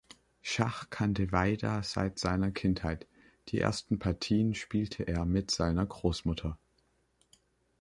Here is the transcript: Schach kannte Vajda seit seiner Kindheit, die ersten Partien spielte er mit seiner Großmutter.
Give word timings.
Schach 0.41 0.89
kannte 0.89 1.31
Vajda 1.31 1.83
seit 1.83 2.17
seiner 2.17 2.49
Kindheit, 2.49 3.07
die 3.49 3.59
ersten 3.59 3.99
Partien 3.99 4.55
spielte 4.55 5.03
er 5.03 5.25
mit 5.25 5.51
seiner 5.51 5.85
Großmutter. 5.85 6.57